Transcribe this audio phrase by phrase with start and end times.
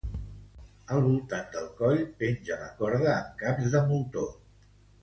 [0.95, 4.31] Al voltant del coll penja la corda amb caps de moltó.